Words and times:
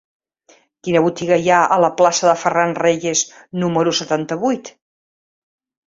Quina 0.87 1.03
botiga 1.07 1.37
hi 1.43 1.51
ha 1.51 1.59
a 1.75 1.77
la 1.85 1.91
plaça 2.01 2.27
de 2.29 2.35
Ferran 2.45 2.75
Reyes 2.81 3.25
número 3.65 3.97
setanta-vuit? 4.03 4.77